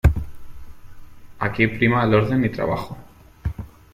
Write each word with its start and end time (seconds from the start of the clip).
Aquí 1.47 1.67
prima 1.67 2.03
el 2.05 2.15
orden 2.15 2.43
y 2.43 2.49
trabajo. 2.49 2.97